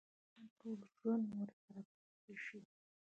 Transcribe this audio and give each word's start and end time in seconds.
انسان 0.03 0.51
ټول 0.59 0.79
ژوند 0.95 1.27
ورسره 1.41 1.81
پاتې 1.91 2.33
شي. 2.45 2.59